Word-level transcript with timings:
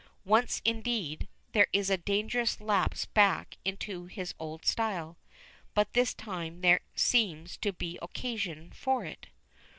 Once, 0.25 0.63
indeed, 0.65 1.27
there 1.51 1.67
is 1.71 1.91
a 1.91 1.95
dangerous 1.95 2.59
lapse 2.59 3.05
back 3.05 3.57
into 3.63 4.05
his 4.07 4.33
old 4.39 4.65
style, 4.65 5.15
but 5.75 5.93
this 5.93 6.11
time 6.11 6.61
there 6.61 6.79
seems 6.95 7.55
to 7.55 7.71
be 7.71 7.99
occasion 8.01 8.71
for 8.71 9.05
it. 9.05 9.27